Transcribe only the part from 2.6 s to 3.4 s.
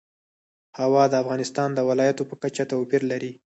توپیر لري.